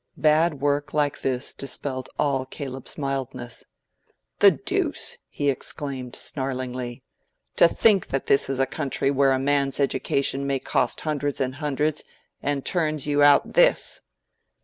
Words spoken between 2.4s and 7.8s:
Caleb's mildness. "The deuce!" he exclaimed, snarlingly. "To